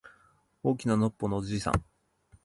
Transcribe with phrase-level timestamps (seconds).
[0.63, 1.73] 大きなのっぽのおじいさん